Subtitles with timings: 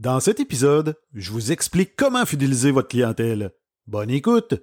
[0.00, 3.52] Dans cet épisode, je vous explique comment fidéliser votre clientèle.
[3.86, 4.54] Bonne écoute!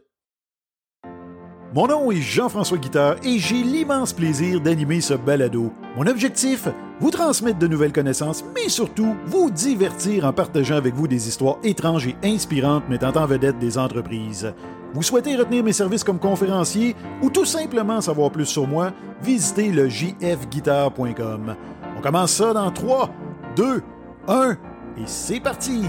[1.76, 5.72] Mon nom est Jean-François Guitard et j'ai l'immense plaisir d'animer ce balado.
[5.96, 6.68] Mon objectif,
[7.00, 11.60] vous transmettre de nouvelles connaissances, mais surtout vous divertir en partageant avec vous des histoires
[11.64, 14.52] étranges et inspirantes mettant en vedette des entreprises.
[14.96, 18.92] Vous souhaitez retenir mes services comme conférencier ou tout simplement savoir plus sur moi,
[19.22, 21.56] visitez le jfguitar.com.
[21.96, 23.12] On commence ça dans 3,
[23.56, 23.84] 2,
[24.30, 24.58] 1
[24.98, 25.84] et c'est parti!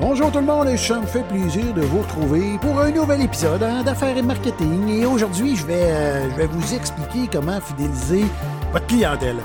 [0.00, 3.22] Bonjour tout le monde, et ça me fait plaisir de vous retrouver pour un nouvel
[3.22, 4.88] épisode hein, d'affaires et marketing.
[4.90, 8.26] Et aujourd'hui, je vais, euh, je vais vous expliquer comment fidéliser
[8.72, 9.36] votre clientèle.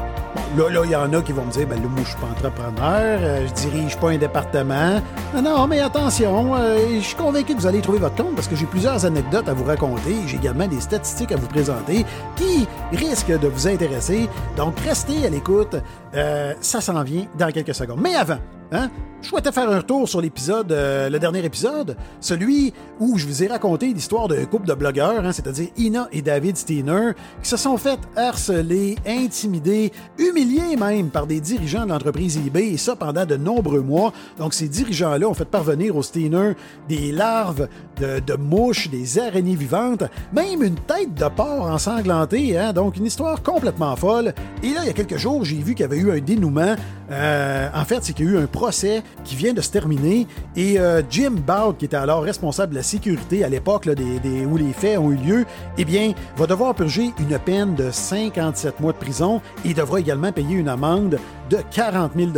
[0.58, 2.28] Là, il y en a qui vont me dire, ben là, moi, je suis pas
[2.28, 5.02] entrepreneur, euh, je dirige pas un département.
[5.34, 8.50] Non, non, mais attention, euh, je suis convaincu que vous allez trouver votre compte parce
[8.50, 10.16] que j'ai plusieurs anecdotes à vous raconter.
[10.28, 12.06] J'ai également des statistiques à vous présenter
[12.36, 14.28] qui risquent de vous intéresser.
[14.58, 15.78] Donc, restez à l'écoute.
[16.16, 18.02] Euh, ça s'en vient dans quelques secondes.
[18.02, 18.40] Mais avant,
[18.74, 18.90] Hein?
[19.22, 23.44] Je souhaitais faire un retour sur l'épisode, euh, le dernier épisode, celui où je vous
[23.44, 27.12] ai raconté l'histoire d'un couple de blogueurs, hein, c'est-à-dire Ina et David Steiner,
[27.44, 32.78] qui se sont fait harceler, intimider, humilier même par des dirigeants de l'entreprise eBay, et
[32.78, 34.12] ça pendant de nombreux mois.
[34.40, 36.54] Donc ces dirigeants-là ont fait parvenir aux Steiner
[36.90, 37.68] des larves
[38.00, 40.04] de, mouches, des araignées vivantes,
[40.34, 42.74] même une tête de porc ensanglantée, hein?
[42.74, 44.34] donc une histoire complètement folle.
[44.64, 46.76] Et là, il y a quelques jours, j'ai vu qu'il y avait eu un dénouement.
[47.12, 50.28] Euh, en fait, c'est qu'il y a eu un procès qui vient de se terminer
[50.56, 54.58] et euh, Jim Bout, qui était alors responsable de la sécurité à l'époque des, où
[54.58, 55.46] les faits ont eu lieu,
[55.78, 60.32] eh bien, va devoir purger une peine de 57 mois de prison et devra également
[60.32, 62.32] payer une amende de 40 000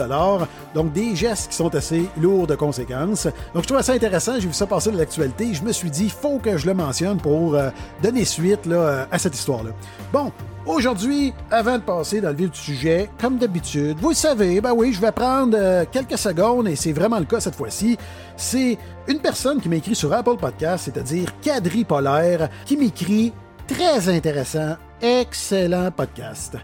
[0.74, 3.28] Donc, des gestes qui sont assez lourds de conséquences.
[3.54, 4.34] Donc, je trouve ça intéressant.
[4.40, 5.54] J'ai vu ça passer de l'actualité.
[5.54, 7.70] Je me suis dit, faut que je le mentionne pour euh,
[8.02, 8.68] donner suite
[9.12, 9.72] à cette histoire-là.
[10.12, 10.32] Bon,
[10.66, 14.72] Aujourd'hui, avant de passer dans le vif du sujet, comme d'habitude, vous le savez, ben
[14.72, 17.98] oui, je vais prendre euh, quelques secondes, et c'est vraiment le cas cette fois-ci.
[18.38, 18.78] C'est
[19.10, 23.34] une personne qui m'a écrit sur Apple Podcast, c'est-à-dire Cadri Polaire, qui m'écrit
[23.68, 26.56] très intéressant, excellent podcast.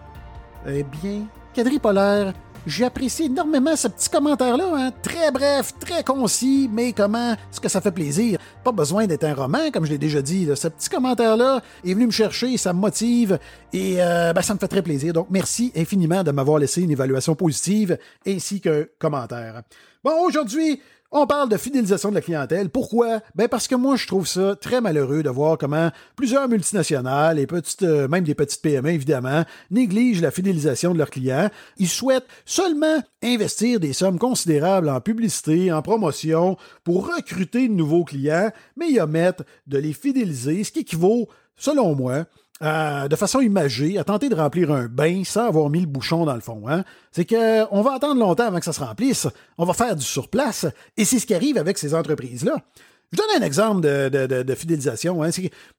[0.66, 2.32] Eh bien, Cadri Polaire,
[2.68, 4.92] J'apprécie énormément ce petit commentaire-là, hein?
[5.02, 8.38] très bref, très concis, mais comment est-ce que ça fait plaisir.
[8.64, 10.48] Pas besoin d'être un roman, comme je l'ai déjà dit.
[10.56, 13.40] Ce petit commentaire-là est venu me chercher, ça me motive
[13.72, 15.14] et euh, ben, ça me fait très plaisir.
[15.14, 17.98] Donc merci infiniment de m'avoir laissé une évaluation positive
[18.28, 19.64] ainsi qu'un commentaire.
[20.04, 20.82] Bon, aujourd'hui,
[21.12, 22.70] on parle de fidélisation de la clientèle.
[22.70, 23.22] Pourquoi?
[23.36, 27.48] Ben parce que moi, je trouve ça très malheureux de voir comment plusieurs multinationales et
[27.48, 31.50] petites, euh, même des petites PME, évidemment, négligent la fidélisation de leurs clients.
[31.78, 38.04] Ils souhaitent seulement investir des sommes considérables en publicité, en promotion, pour recruter de nouveaux
[38.04, 42.26] clients, mais ils omettent de les fidéliser, ce qui équivaut, selon moi,
[42.62, 46.26] euh, de façon imagée, à tenter de remplir un bain sans avoir mis le bouchon
[46.26, 46.64] dans le fond.
[46.68, 46.84] Hein?
[47.12, 49.28] C'est qu'on va attendre longtemps avant que ça se remplisse.
[49.58, 50.66] On va faire du surplace.
[50.98, 52.58] Et c'est ce qui arrive avec ces entreprises-là.
[53.12, 55.24] Je donne un exemple de, fidélisation.
[55.24, 55.30] Hein.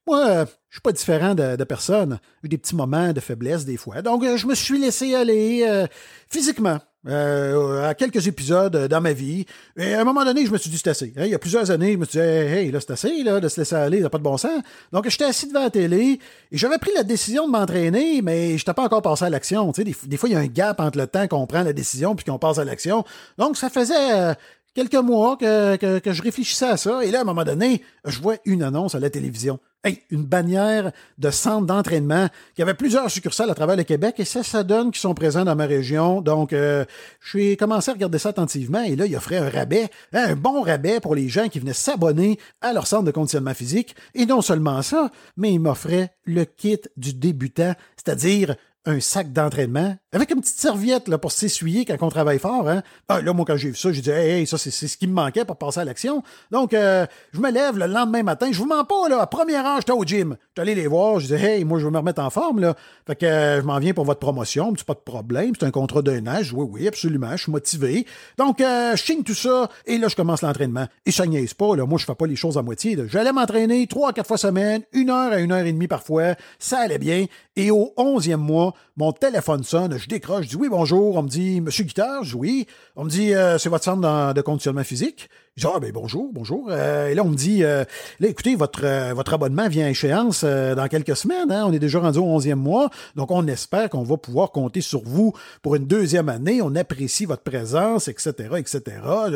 [0.05, 2.19] Moi, euh, je suis pas différent de, personne.
[2.43, 4.01] J'ai des petits moments de faiblesse des fois.
[4.01, 5.87] Donc, euh, je me suis laissé aller euh,
[6.29, 6.79] physiquement.
[7.07, 9.47] Euh, à quelques épisodes dans ma vie.
[9.75, 11.11] Et à un moment donné, je me suis dit, c'est assez.
[11.17, 13.39] Hein, il y a plusieurs années, je me suis dit, hey, là, c'est assez là,
[13.39, 14.61] de se laisser aller, il pas de bon sens.
[14.91, 16.19] Donc, j'étais assis devant la télé
[16.51, 19.71] et j'avais pris la décision de m'entraîner, mais je n'étais pas encore passé à l'action.
[19.71, 22.15] Des, des, fois, il y a un gap entre le temps qu'on prend la décision
[22.15, 23.03] puis qu'on passe à l'action.
[23.39, 24.33] Donc, ça faisait euh,
[24.73, 27.03] quelques mois que, je réfléchissais à ça.
[27.03, 29.59] Et là, à un moment donné, je vois une annonce à la télévision.
[29.83, 34.25] Hey, une bannière de centre d'entraînement qui avait plusieurs succursales à travers le Québec et
[34.25, 36.21] ça, ça donne qu'ils sont présents dans ma région.
[36.21, 36.85] Donc, euh,
[37.19, 40.61] j'ai commencé à regarder ça attentivement et là, il offrait un rabais, hein, un bon
[40.61, 43.95] rabais pour les gens qui venaient s'abonner à leur centre de conditionnement physique.
[44.13, 48.55] Et non seulement ça, mais il m'offrait le kit du débutant, c'est-à-dire
[48.85, 52.67] un sac d'entraînement avec une petite serviette là, pour s'essuyer quand on travaille fort.
[52.67, 52.83] Hein.
[53.07, 55.13] Ah, là, moi, quand j'ai vu ça, j'ai dit Hey, ça, c'est ce qui me
[55.13, 56.21] manquait pour passer à l'action.
[56.51, 58.49] Donc, euh, je me lève le lendemain matin.
[58.51, 60.35] Je vous mens pas, là, à première heure, j'étais au gym.
[60.49, 61.19] J'étais allé les voir.
[61.19, 62.59] Je disais Hey, moi, je veux me remettre en forme.
[62.59, 62.75] Là.
[63.07, 64.73] Fait que euh, je m'en viens pour votre promotion.
[64.75, 65.53] C'est pas de problème.
[65.57, 66.41] C'est un contrat d'un an.
[66.53, 67.31] oui, oui, absolument.
[67.31, 68.05] Je suis motivé.
[68.37, 69.69] Donc, euh, je signe tout ça.
[69.85, 70.87] Et là, je commence l'entraînement.
[71.05, 71.75] Et ça niaise pas.
[71.77, 71.85] Là.
[71.85, 72.97] Moi, je fais pas les choses à moitié.
[73.07, 76.35] J'allais m'entraîner trois à quatre fois semaine, une heure à une heure et demie parfois.
[76.59, 77.27] Ça allait bien.
[77.55, 81.15] Et au onzième mois, mon téléphone sonne, je décroche, je dis oui, bonjour.
[81.15, 82.67] On me dit, Monsieur Guitard, je dis oui.
[82.95, 85.29] On me dit, euh, c'est votre centre de conditionnement physique?
[85.55, 86.69] Je dis, ah, ben bonjour, bonjour.
[86.71, 87.83] Euh, et là, on me dit, euh,
[88.19, 91.51] là, écoutez, votre, votre abonnement vient à échéance dans quelques semaines.
[91.51, 91.65] Hein?
[91.67, 92.89] On est déjà rendu au 11e mois.
[93.15, 96.61] Donc, on espère qu'on va pouvoir compter sur vous pour une deuxième année.
[96.63, 98.81] On apprécie votre présence, etc., etc.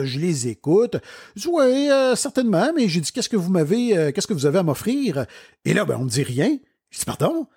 [0.03, 0.97] Je les écoute.
[1.35, 2.71] Je dis, oui, certainement.
[2.75, 5.25] Mais j'ai dit, qu'est-ce que vous m'avez, qu'est-ce que vous avez à m'offrir?
[5.63, 6.57] Et là, ben, on me dit rien.
[6.89, 7.47] Je dis, pardon?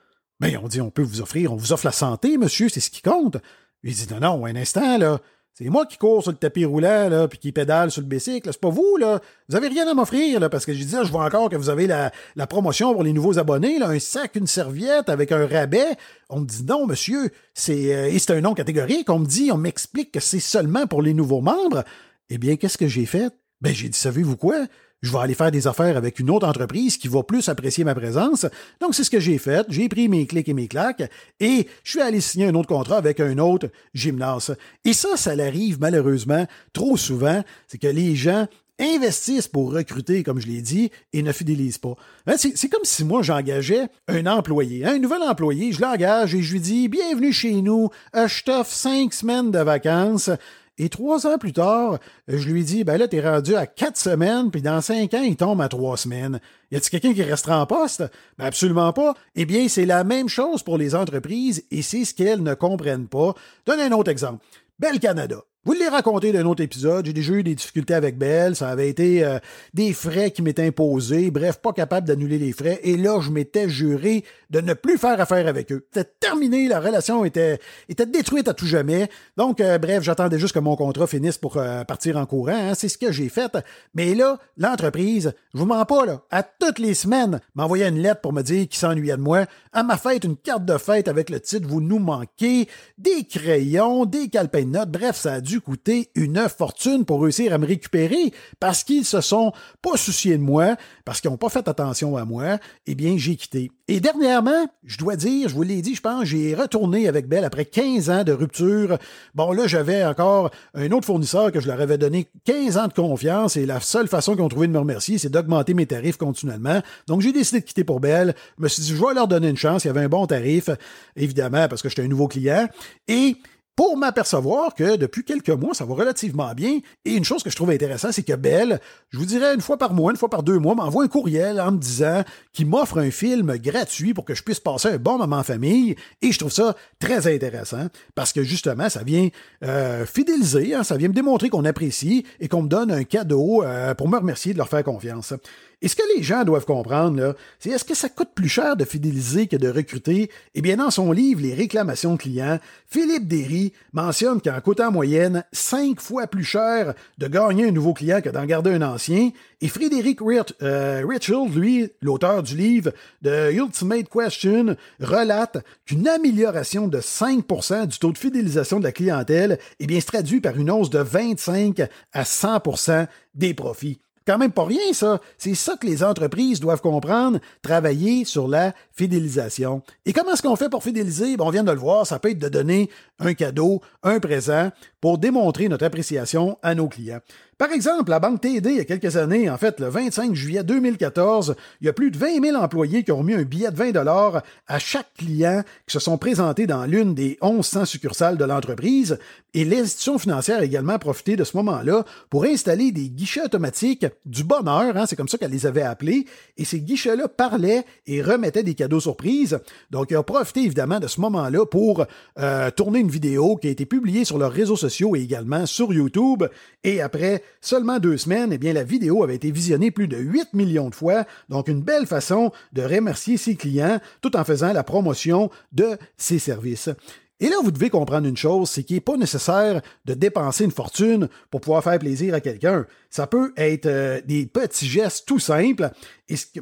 [0.40, 2.90] Mais on dit, on peut vous offrir, on vous offre la santé, monsieur, c'est ce
[2.90, 3.38] qui compte.
[3.82, 5.20] Il dit, non, non, un instant, là.
[5.55, 8.49] C'est moi qui cours sur le tapis roulant, là, puis qui pédale sur le bicycle.
[8.52, 9.20] C'est pas vous, là.
[9.49, 11.69] Vous avez rien à m'offrir, là, parce que je disais, je vois encore que vous
[11.69, 12.12] avez la,
[12.46, 15.96] promotion pour les nouveaux abonnés, là, un sac, une serviette avec un rabais.
[16.29, 19.11] On me dit non, monsieur, c'est, euh, et c'est un nom catégorique.
[19.11, 21.82] On me dit, on m'explique que c'est seulement pour les nouveaux membres.
[22.31, 23.32] Eh bien, qu'est-ce que j'ai fait?
[23.61, 24.64] Ben, j'ai dit, savez-vous quoi?
[25.02, 27.94] Je vais aller faire des affaires avec une autre entreprise qui va plus apprécier ma
[27.94, 28.46] présence.
[28.80, 29.66] Donc, c'est ce que j'ai fait.
[29.68, 31.08] J'ai pris mes clics et mes claques
[31.40, 34.56] et je suis allé signer un autre contrat avec un autre gymnase.
[34.84, 37.42] Et ça, ça l'arrive malheureusement trop souvent.
[37.68, 38.46] C'est que les gens
[38.80, 41.94] investissent pour recruter, comme je l'ai dit, et ne fidélisent pas.
[42.26, 46.42] Hein, c'est comme si moi j'engageais un employé, hein, un nouvel employé, je l'engage et
[46.42, 50.30] je lui dis Bienvenue chez nous, je t'offre cinq semaines de vacances.
[50.78, 51.98] Et trois ans plus tard,
[52.28, 55.36] je lui dis, ben là, t'es rendu à quatre semaines, puis dans cinq ans, il
[55.36, 56.40] tombe à trois semaines.
[56.70, 58.04] Y a-t-il quelqu'un qui restera en poste?
[58.38, 59.14] Ben absolument pas.
[59.34, 63.08] Eh bien, c'est la même chose pour les entreprises, et c'est ce qu'elles ne comprennent
[63.08, 63.34] pas.
[63.66, 64.44] Donne un autre exemple.
[64.78, 65.42] Bel Canada.
[65.64, 68.88] Vous l'ai raconté d'un autre épisode, j'ai déjà eu des difficultés avec Belle, ça avait
[68.88, 69.40] été euh,
[69.75, 73.69] des frais qui m'étaient imposés, bref, pas capable d'annuler les frais, et là, je m'étais
[73.69, 75.84] juré de ne plus faire affaire avec eux.
[75.93, 77.58] C'était terminé, la relation était,
[77.88, 79.10] était détruite à tout jamais.
[79.37, 82.75] Donc, euh, bref, j'attendais juste que mon contrat finisse pour euh, partir en courant, hein.
[82.75, 83.50] c'est ce que j'ai fait.
[83.94, 88.20] Mais là, l'entreprise, je vous mens pas, là, à toutes les semaines, m'envoyait une lettre
[88.20, 89.44] pour me dire qu'il s'ennuyait de moi.
[89.72, 94.06] À ma fête, une carte de fête avec le titre Vous nous manquez, des crayons,
[94.06, 97.66] des calepins de notes, bref, ça a dû coûter une fortune pour réussir à me
[97.66, 99.52] récupérer parce qu'ils se sont
[99.82, 103.36] pas souciés de moi, parce qu'ils n'ont pas fait attention à moi, eh bien, j'ai
[103.36, 103.70] quitté.
[103.90, 107.44] Et dernièrement, je dois dire, je vous l'ai dit, je pense, j'ai retourné avec Belle
[107.44, 108.98] après 15 ans de rupture.
[109.34, 112.92] Bon, là, j'avais encore un autre fournisseur que je leur avais donné 15 ans de
[112.92, 116.18] confiance et la seule façon qu'ils ont trouvé de me remercier, c'est d'augmenter mes tarifs
[116.18, 116.82] continuellement.
[117.06, 118.34] Donc, j'ai décidé de quitter pour Belle.
[118.58, 119.84] Je me suis dit, je vais leur donner une chance.
[119.84, 120.68] Il y avait un bon tarif,
[121.16, 122.68] évidemment, parce que j'étais un nouveau client.
[123.08, 123.36] Et
[123.78, 126.80] pour m'apercevoir que depuis quelques mois, ça va relativement bien.
[127.04, 128.80] Et une chose que je trouve intéressante, c'est que Belle,
[129.10, 131.60] je vous dirais une fois par mois, une fois par deux mois, m'envoie un courriel
[131.60, 135.16] en me disant qu'il m'offre un film gratuit pour que je puisse passer un bon
[135.19, 135.94] moment en famille.
[136.22, 137.86] Et je trouve ça très intéressant
[138.16, 139.28] parce que justement, ça vient
[139.62, 143.62] euh, fidéliser, hein, ça vient me démontrer qu'on apprécie et qu'on me donne un cadeau
[143.62, 145.34] euh, pour me remercier de leur faire confiance.
[145.80, 148.84] Et ce que les gens doivent comprendre, c'est est-ce que ça coûte plus cher de
[148.84, 150.28] fidéliser que de recruter?
[150.56, 152.58] Eh bien, dans son livre Les réclamations clients,
[152.88, 157.94] Philippe Derry mentionne qu'en coûtant en moyenne cinq fois plus cher de gagner un nouveau
[157.94, 159.30] client que d'en garder un ancien.
[159.60, 160.19] Et Frédéric
[160.62, 162.90] euh, Richard, lui, l'auteur du livre
[163.22, 169.60] The Ultimate Question, relate qu'une amélioration de 5% du taux de fidélisation de la clientèle,
[169.78, 171.82] eh bien, se traduit par une hausse de 25
[172.12, 175.22] à 100% des profits quand même pas rien, ça.
[175.38, 179.80] C'est ça que les entreprises doivent comprendre, travailler sur la fidélisation.
[180.04, 181.36] Et comment est-ce qu'on fait pour fidéliser?
[181.38, 182.90] on vient de le voir, ça peut être de donner
[183.20, 187.20] un cadeau, un présent, pour démontrer notre appréciation à nos clients.
[187.56, 190.62] Par exemple, la Banque TD, il y a quelques années, en fait, le 25 juillet
[190.62, 193.76] 2014, il y a plus de 20 000 employés qui ont remis un billet de
[193.76, 198.44] 20 dollars à chaque client qui se sont présentés dans l'une des 1100 succursales de
[198.44, 199.18] l'entreprise.
[199.54, 204.44] Et l'institution financière a également profité de ce moment-là pour installer des guichets automatiques du
[204.44, 206.26] bonheur, hein, c'est comme ça qu'elle les avait appelés.
[206.58, 209.58] Et ces guichets-là parlaient et remettaient des cadeaux surprises.
[209.90, 212.06] Donc, il a profité évidemment de ce moment-là pour
[212.38, 215.93] euh, tourner une vidéo qui a été publiée sur leurs réseaux sociaux et également sur
[215.93, 216.44] YouTube.
[216.85, 220.89] Et après seulement deux semaines, eh la vidéo avait été visionnée plus de 8 millions
[220.89, 225.51] de fois, donc une belle façon de remercier ses clients tout en faisant la promotion
[225.72, 226.91] de ses services.
[227.40, 230.72] Et là, vous devez comprendre une chose, c'est qu'il n'est pas nécessaire de dépenser une
[230.72, 232.84] fortune pour pouvoir faire plaisir à quelqu'un.
[233.10, 235.90] Ça peut être euh, des petits gestes tout simples.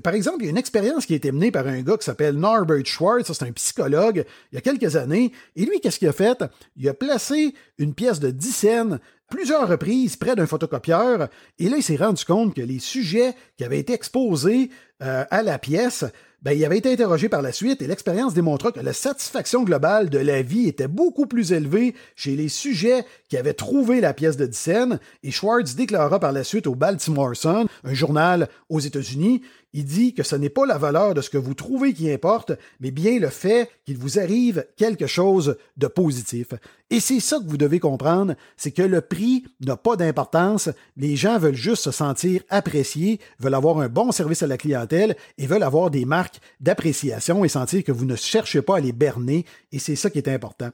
[0.03, 2.05] Par exemple, il y a une expérience qui a été menée par un gars qui
[2.05, 5.33] s'appelle Norbert Schwartz, c'est un psychologue, il y a quelques années.
[5.57, 6.45] Et lui, qu'est-ce qu'il a fait?
[6.77, 11.29] Il a placé une pièce de 10 scènes plusieurs reprises près d'un photocopieur,
[11.59, 14.71] et là, il s'est rendu compte que les sujets qui avaient été exposés
[15.03, 16.05] euh, à la pièce
[16.43, 20.11] ben, il avait été interrogé par la suite et l'expérience démontra que la satisfaction globale
[20.11, 24.37] de la vie était beaucoup plus élevée chez les sujets qui avaient trouvé la pièce
[24.37, 29.43] de Dicen et Schwartz déclara par la suite au Baltimore Sun, un journal aux États-Unis,
[29.77, 32.53] il dit que ce n'est pas la valeur de ce que vous trouvez qui importe,
[32.81, 36.55] mais bien le fait qu'il vous arrive quelque chose de positif.
[36.89, 40.71] Et c'est ça que vous devez comprendre, c'est que le prix n'a pas d'importance.
[40.97, 44.86] Les gens veulent juste se sentir appréciés, veulent avoir un bon service à la clientèle
[44.93, 48.93] et veulent avoir des marques d'appréciation et sentir que vous ne cherchez pas à les
[48.93, 49.45] berner.
[49.73, 50.71] Et c'est ça qui est important.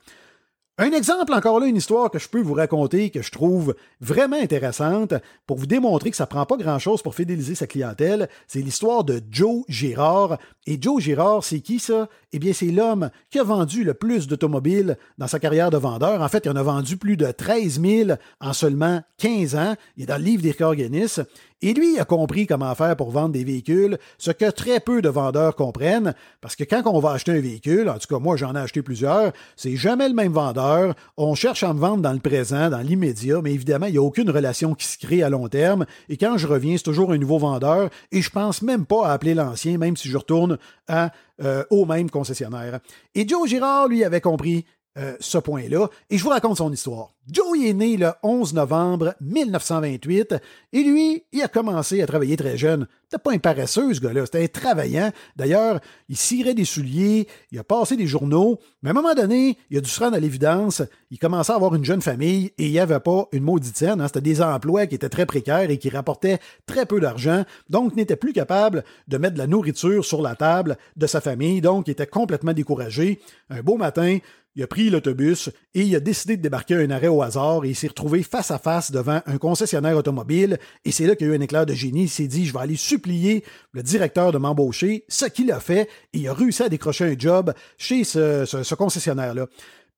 [0.78, 4.40] Un exemple, encore là, une histoire que je peux vous raconter, que je trouve vraiment
[4.40, 5.12] intéressante
[5.46, 9.20] pour vous démontrer que ça prend pas grand-chose pour fidéliser sa clientèle, c'est l'histoire de
[9.30, 10.38] Joe Girard.
[10.66, 12.08] Et Joe Girard, c'est qui ça?
[12.32, 16.22] Eh bien, c'est l'homme qui a vendu le plus d'automobiles dans sa carrière de vendeur.
[16.22, 19.76] En fait, il en a vendu plus de 13 000 en seulement 15 ans.
[19.98, 21.20] Il est dans le livre des records Guinness.
[21.64, 25.08] Et lui, a compris comment faire pour vendre des véhicules, ce que très peu de
[25.08, 28.56] vendeurs comprennent, parce que quand on va acheter un véhicule, en tout cas moi j'en
[28.56, 32.18] ai acheté plusieurs, c'est jamais le même vendeur, on cherche à me vendre dans le
[32.18, 35.48] présent, dans l'immédiat, mais évidemment, il n'y a aucune relation qui se crée à long
[35.48, 39.06] terme, et quand je reviens, c'est toujours un nouveau vendeur, et je pense même pas
[39.06, 40.58] à appeler l'ancien, même si je retourne
[40.90, 42.80] euh, au même concessionnaire.
[43.14, 44.64] Et Joe Girard, lui, avait compris
[44.98, 47.12] euh, ce point-là, et je vous raconte son histoire.
[47.30, 50.34] Joe est né le 11 novembre 1928
[50.72, 52.88] et lui, il a commencé à travailler très jeune.
[53.04, 55.12] C'était pas un paresseux, ce gars-là, c'était un travaillant.
[55.36, 59.56] D'ailleurs, il cirait des souliers, il a passé des journaux, mais à un moment donné,
[59.70, 62.66] il a dû se rendre à l'évidence, il commençait à avoir une jeune famille et
[62.66, 64.00] il n'y avait pas une maudite scène.
[64.00, 64.08] Hein.
[64.08, 68.16] C'était des emplois qui étaient très précaires et qui rapportaient très peu d'argent, donc n'était
[68.16, 71.92] plus capable de mettre de la nourriture sur la table de sa famille, donc il
[71.92, 73.20] était complètement découragé.
[73.48, 74.18] Un beau matin,
[74.54, 77.64] il a pris l'autobus et il a décidé de débarquer à un arrêt au hasard
[77.64, 80.58] et il s'est retrouvé face à face devant un concessionnaire automobile.
[80.84, 82.02] Et c'est là qu'il y a eu un éclair de génie.
[82.02, 85.88] Il s'est dit, je vais aller supplier le directeur de m'embaucher, ce qu'il a fait.
[86.12, 89.46] Et il a réussi à décrocher un job chez ce concessionnaire-là.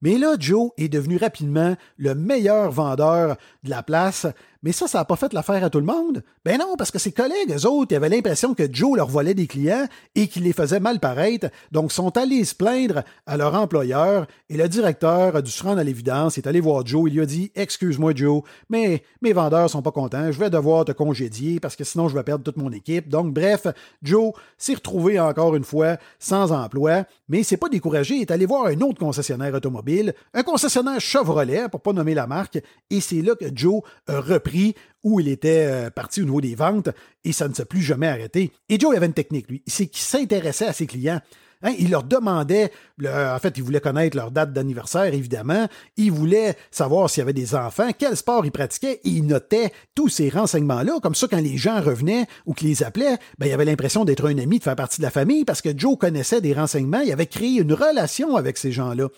[0.02, 4.26] Mais là, Joe est devenu rapidement le meilleur vendeur de la place
[4.64, 6.24] mais ça, ça n'a pas fait l'affaire à tout le monde.
[6.42, 9.46] Ben non, parce que ses collègues, eux autres, avaient l'impression que Joe leur volait des
[9.46, 14.26] clients et qu'il les faisait mal paraître, donc sont allés se plaindre à leur employeur
[14.48, 17.20] et le directeur a dû se rendre à l'évidence, est allé voir Joe, il lui
[17.20, 21.60] a dit Excuse-moi, Joe, mais mes vendeurs sont pas contents, je vais devoir te congédier
[21.60, 23.10] parce que sinon je vais perdre toute mon équipe.
[23.10, 23.66] Donc, bref,
[24.02, 28.30] Joe s'est retrouvé encore une fois sans emploi, mais il s'est pas découragé, il est
[28.30, 33.02] allé voir un autre concessionnaire automobile, un concessionnaire Chevrolet, pour pas nommer la marque, et
[33.02, 34.53] c'est là que Joe a repris
[35.02, 36.88] où il était euh, parti au niveau des ventes
[37.24, 38.52] et ça ne s'est plus jamais arrêté.
[38.68, 39.62] Et Joe avait une technique, lui.
[39.66, 41.20] C'est qu'il s'intéressait à ses clients.
[41.64, 42.70] Hein, il leur demandait,
[43.06, 45.66] en fait, il voulait connaître leur date d'anniversaire, évidemment.
[45.96, 49.00] Il voulait savoir s'il y avait des enfants, quel sport ils pratiquaient.
[49.04, 50.98] Et il notait tous ces renseignements-là.
[51.02, 54.28] Comme ça, quand les gens revenaient ou qu'ils les appelaient, ben, il avait l'impression d'être
[54.28, 57.00] un ami, de faire partie de la famille parce que Joe connaissait des renseignements.
[57.00, 59.08] Il avait créé une relation avec ces gens-là.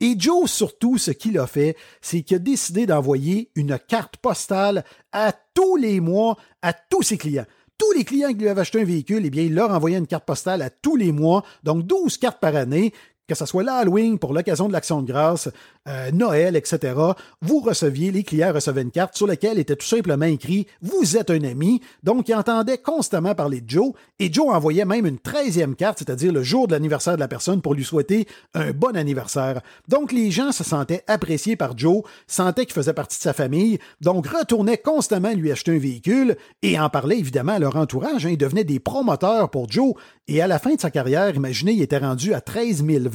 [0.00, 4.84] Et Joe, surtout, ce qu'il a fait, c'est qu'il a décidé d'envoyer une carte postale
[5.12, 7.46] à tous les mois à tous ses clients.
[7.78, 10.06] Tous les clients qui lui avaient acheté un véhicule, eh bien, il leur envoyait une
[10.06, 12.92] carte postale à tous les mois, donc 12 cartes par année,
[13.26, 15.48] que ce soit l'Halloween pour l'occasion de l'Action de grâce,
[15.88, 16.94] euh, Noël, etc.,
[17.40, 21.30] vous receviez, les clients recevaient une carte sur laquelle était tout simplement écrit «Vous êtes
[21.30, 21.80] un ami».
[22.02, 26.32] Donc, ils entendaient constamment parler de Joe, et Joe envoyait même une treizième carte, c'est-à-dire
[26.32, 29.60] le jour de l'anniversaire de la personne, pour lui souhaiter un bon anniversaire.
[29.88, 33.78] Donc, les gens se sentaient appréciés par Joe, sentaient qu'il faisait partie de sa famille,
[34.00, 38.26] donc retournaient constamment lui acheter un véhicule, et en parlaient évidemment à leur entourage.
[38.26, 39.94] Hein, ils devenaient des promoteurs pour Joe,
[40.28, 43.08] et à la fin de sa carrière, imaginez, il était rendu à 13 000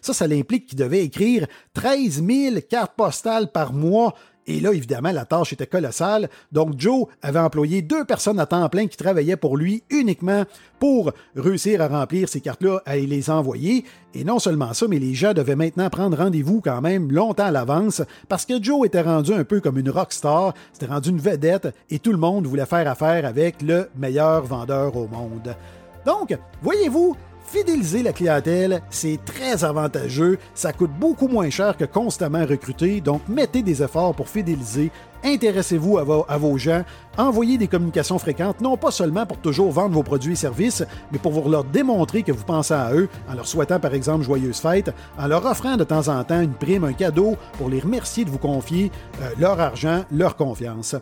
[0.00, 4.14] Ça, ça implique qu'il devait écrire 13 000 cartes postales par mois.
[4.48, 6.28] Et là, évidemment, la tâche était colossale.
[6.52, 10.44] Donc, Joe avait employé deux personnes à temps plein qui travaillaient pour lui uniquement
[10.78, 13.84] pour réussir à remplir ces cartes-là et les envoyer.
[14.14, 17.50] Et non seulement ça, mais les gens devaient maintenant prendre rendez-vous quand même longtemps à
[17.50, 21.18] l'avance parce que Joe était rendu un peu comme une rock star, c'était rendu une
[21.18, 25.56] vedette et tout le monde voulait faire affaire avec le meilleur vendeur au monde.
[26.04, 32.44] Donc, voyez-vous, fidéliser la clientèle, c'est très avantageux, ça coûte beaucoup moins cher que constamment
[32.44, 34.90] recruter, donc mettez des efforts pour fidéliser,
[35.24, 36.82] intéressez-vous à, vos gens,
[37.16, 41.18] envoyez des communications fréquentes, non pas seulement pour toujours vendre vos produits et services, mais
[41.18, 44.92] pour leur démontrer que vous pensez à eux, en leur souhaitant par exemple joyeuses fêtes,
[45.18, 48.30] en leur offrant de temps en temps une prime, un cadeau, pour les remercier de
[48.30, 48.90] vous confier
[49.22, 50.96] euh, leur argent, leur confiance.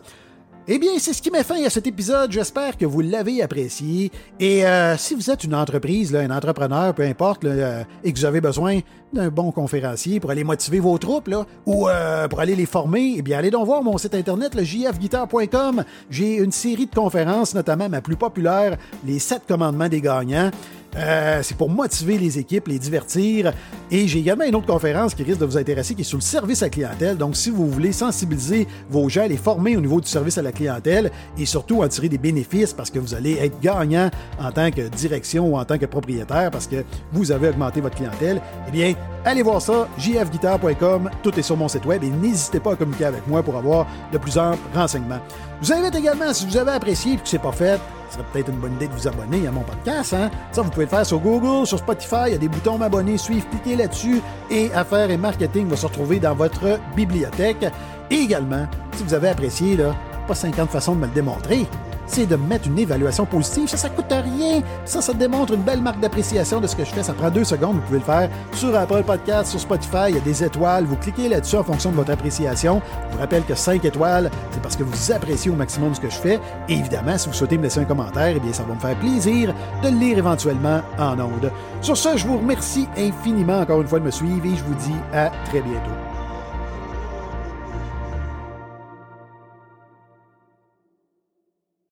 [0.67, 2.31] Eh bien, c'est ce qui met fin à cet épisode.
[2.31, 4.11] J'espère que vous l'avez apprécié.
[4.39, 8.25] Et euh, si vous êtes une entreprise, un entrepreneur, peu importe, euh, et que vous
[8.25, 8.79] avez besoin
[9.13, 11.29] d'un bon conférencier pour aller motiver vos troupes,
[11.67, 14.63] ou euh, pour aller les former, eh bien, allez donc voir mon site internet, le
[14.63, 15.83] jfguitar.com.
[16.09, 20.49] J'ai une série de conférences, notamment ma plus populaire, les 7 commandements des gagnants.
[20.97, 23.53] Euh, c'est pour motiver les équipes, les divertir.
[23.91, 26.23] Et j'ai également une autre conférence qui risque de vous intéresser, qui est sur le
[26.23, 27.17] service à clientèle.
[27.17, 30.51] Donc, si vous voulez sensibiliser vos gens, les former au niveau du service à la
[30.51, 34.09] clientèle et surtout en tirer des bénéfices parce que vous allez être gagnant
[34.39, 37.95] en tant que direction ou en tant que propriétaire parce que vous avez augmenté votre
[37.95, 41.09] clientèle, eh bien, allez voir ça, jfguitar.com.
[41.21, 43.87] Tout est sur mon site web et n'hésitez pas à communiquer avec moi pour avoir
[44.11, 45.19] de plus amples renseignements.
[45.61, 47.79] Je vous invite également, si vous avez apprécié et que c'est pas fait,
[48.15, 50.13] serait peut-être une bonne idée de vous abonner à mon podcast.
[50.13, 50.29] Hein?
[50.51, 52.27] Ça, vous pouvez le faire sur Google, sur Spotify.
[52.27, 55.85] Il y a des boutons m'abonner, suivre, cliquez là-dessus et Affaires et Marketing va se
[55.85, 57.65] retrouver dans votre bibliothèque.
[58.09, 59.95] Et également, si vous avez apprécié, là,
[60.27, 61.65] pas 50 façons de me le démontrer
[62.07, 63.67] c'est de mettre une évaluation positive.
[63.67, 64.61] Ça, ça coûte rien.
[64.85, 67.03] Ça, ça démontre une belle marque d'appréciation de ce que je fais.
[67.03, 67.75] Ça prend deux secondes.
[67.75, 70.09] Vous pouvez le faire sur Apple Podcast, sur Spotify.
[70.09, 70.85] Il y a des étoiles.
[70.85, 72.81] Vous cliquez là-dessus en fonction de votre appréciation.
[73.09, 76.09] Je vous rappelle que 5 étoiles, c'est parce que vous appréciez au maximum ce que
[76.09, 76.39] je fais.
[76.69, 78.97] Et évidemment, si vous souhaitez me laisser un commentaire, eh bien, ça va me faire
[78.97, 81.51] plaisir de le lire éventuellement en ondes.
[81.81, 84.75] Sur ce, je vous remercie infiniment encore une fois de me suivre et je vous
[84.75, 86.14] dis à très bientôt.